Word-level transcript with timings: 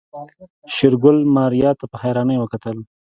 شېرګل 0.75 1.17
ماريا 1.35 1.71
ته 1.79 1.85
په 1.91 1.97
حيرانۍ 2.03 2.37
وکتل. 2.39 2.77